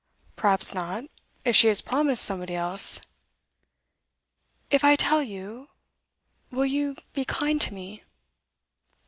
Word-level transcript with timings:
'Perhaps 0.35 0.73
not 0.73 1.03
if 1.45 1.55
she 1.55 1.67
has 1.67 1.79
promised 1.79 2.25
somebody 2.25 2.55
else.' 2.55 3.01
'If 4.71 4.83
I 4.83 4.95
tell 4.95 5.21
you 5.21 5.67
will 6.49 6.65
you 6.65 6.95
be 7.13 7.23
kind 7.23 7.61
to 7.61 7.71
me? 7.71 8.03